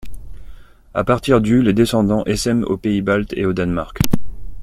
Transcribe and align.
À 0.95 1.03
partir 1.03 1.41
du 1.41 1.61
les 1.61 1.73
descendants 1.73 2.25
essaiment 2.25 2.63
aux 2.65 2.75
pays 2.77 3.03
baltes 3.03 3.33
et 3.33 3.45
au 3.45 3.53
Danemark. 3.53 3.99